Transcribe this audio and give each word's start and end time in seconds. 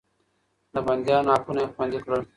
د 0.73 0.75
بنديانو 0.85 1.31
حقونه 1.35 1.61
يې 1.63 1.71
خوندي 1.73 1.99
کړل. 2.05 2.21